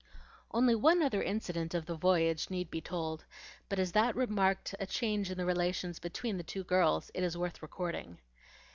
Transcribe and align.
Only 0.49 0.73
one 0.73 1.03
other 1.03 1.21
incident 1.21 1.75
of 1.75 1.85
the 1.85 1.93
voyage 1.93 2.49
need 2.49 2.71
be 2.71 2.81
told; 2.81 3.23
but 3.69 3.77
as 3.77 3.91
that 3.91 4.15
marked 4.15 4.73
a 4.79 4.87
change 4.87 5.29
in 5.29 5.37
the 5.37 5.45
relations 5.45 5.99
between 5.99 6.37
the 6.37 6.43
two 6.43 6.63
girls 6.63 7.11
it 7.13 7.23
is 7.23 7.37
worth 7.37 7.61
recording. 7.61 8.19